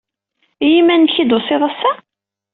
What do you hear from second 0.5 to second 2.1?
I yiman-nnek ay d-tusid ass-a?